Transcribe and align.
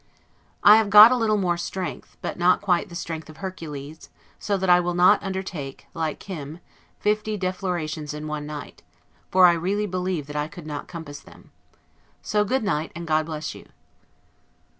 I 0.63 0.77
have 0.77 0.89
got 0.89 1.11
a 1.11 1.15
little 1.15 1.37
more 1.37 1.57
strength, 1.57 2.17
but 2.23 2.35
not 2.35 2.59
quite 2.59 2.89
the 2.89 2.95
strength 2.95 3.29
of 3.29 3.37
Hercules; 3.37 4.09
so 4.39 4.57
that 4.57 4.67
I 4.67 4.79
will 4.79 4.95
not 4.95 5.21
undertake, 5.21 5.85
like 5.93 6.23
him, 6.23 6.59
fifty 6.99 7.37
deflorations 7.37 8.11
in 8.11 8.25
one 8.25 8.47
night; 8.47 8.81
for 9.29 9.45
I 9.45 9.53
really 9.53 9.85
believe 9.85 10.25
that 10.25 10.35
I 10.35 10.47
could 10.47 10.65
not 10.65 10.87
compass 10.87 11.19
them. 11.19 11.51
So 12.23 12.43
good 12.43 12.63
night, 12.63 12.91
and 12.95 13.05
God 13.05 13.27
bless 13.27 13.53
you! 13.53 13.67